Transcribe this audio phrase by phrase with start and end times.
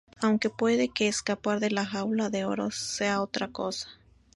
[0.19, 3.87] Aunque puede que escapar de la jaula de oro sea otra cosa.